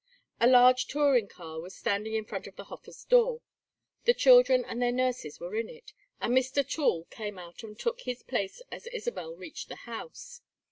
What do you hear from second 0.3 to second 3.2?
A large touring car was standing in front of the Hofers'